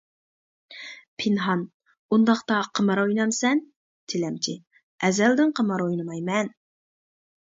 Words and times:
پىنھان: 1.23 1.59
ئۇنداقتا 2.15 2.61
قىمار 2.79 3.01
ئوينامسەن؟ 3.03 3.61
تىلەمچى: 4.13 4.55
ئەزەلدىن 5.09 5.53
قىمار 5.61 5.85
ئوينىمايمەن. 5.85 6.51